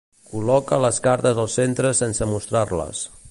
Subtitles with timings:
[0.29, 3.05] Col·loca les cartes el centre sense mostrar-les.